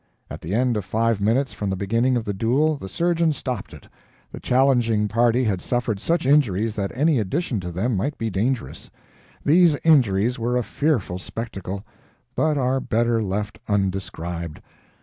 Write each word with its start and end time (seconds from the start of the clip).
At 0.31 0.41
the 0.41 0.55
end 0.55 0.77
of 0.77 0.83
five 0.83 1.21
minutes 1.21 1.53
from 1.53 1.69
the 1.69 1.75
beginning 1.75 2.17
of 2.17 2.25
the 2.25 2.33
duel 2.33 2.75
the 2.75 2.89
surgeon 2.89 3.31
stopped 3.33 3.71
it; 3.71 3.87
the 4.31 4.39
challenging 4.39 5.07
party 5.07 5.43
had 5.43 5.61
suffered 5.61 5.99
such 5.99 6.25
injuries 6.25 6.73
that 6.73 6.91
any 6.95 7.19
addition 7.19 7.59
to 7.59 7.71
them 7.71 7.95
might 7.97 8.17
be 8.17 8.31
dangerous. 8.31 8.89
These 9.45 9.75
injuries 9.83 10.39
were 10.39 10.57
a 10.57 10.63
fearful 10.63 11.19
spectacle, 11.19 11.85
but 12.33 12.57
are 12.57 12.79
better 12.79 13.21
left 13.21 13.59
undescribed. 13.67 14.59